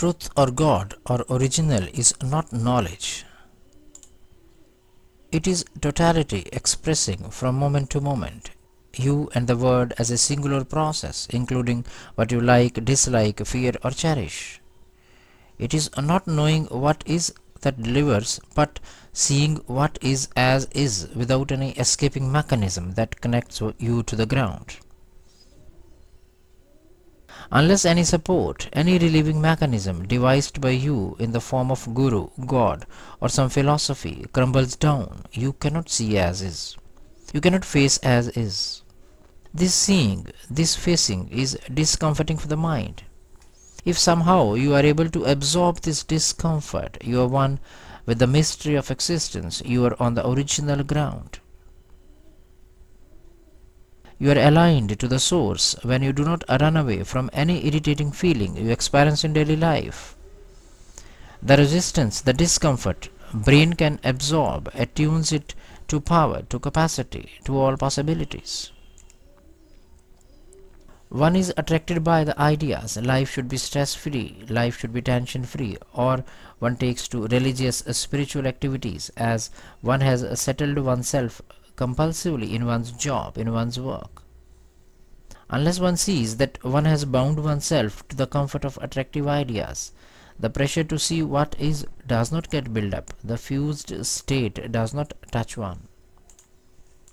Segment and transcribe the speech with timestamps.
[0.00, 3.26] Truth or God or original is not knowledge.
[5.30, 8.52] It is totality expressing from moment to moment
[8.96, 11.84] you and the world as a singular process, including
[12.14, 14.62] what you like, dislike, fear, or cherish.
[15.58, 18.80] It is not knowing what is that delivers, but
[19.12, 24.78] seeing what is as is without any escaping mechanism that connects you to the ground.
[27.52, 32.86] Unless any support, any relieving mechanism devised by you in the form of guru, God,
[33.20, 36.76] or some philosophy crumbles down, you cannot see as is.
[37.32, 38.82] You cannot face as is.
[39.52, 43.02] This seeing, this facing is discomforting for the mind.
[43.84, 47.58] If somehow you are able to absorb this discomfort, you are one
[48.06, 51.40] with the mystery of existence, you are on the original ground.
[54.22, 58.12] You are aligned to the source when you do not run away from any irritating
[58.12, 60.14] feeling you experience in daily life.
[61.42, 65.54] The resistance, the discomfort, brain can absorb, attunes it
[65.88, 68.70] to power, to capacity, to all possibilities.
[71.08, 75.44] One is attracted by the ideas life should be stress free, life should be tension
[75.44, 76.24] free, or
[76.58, 81.40] one takes to religious spiritual activities as one has settled oneself
[81.80, 84.22] compulsively in one's job, in one's work.
[85.48, 89.92] Unless one sees that one has bound oneself to the comfort of attractive ideas,
[90.38, 94.92] the pressure to see what is does not get built up, the fused state does
[94.94, 95.88] not touch one.